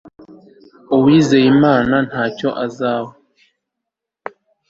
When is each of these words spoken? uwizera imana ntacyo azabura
uwizera 0.95 1.47
imana 1.55 1.95
ntacyo 2.09 2.49
azabura 2.65 3.17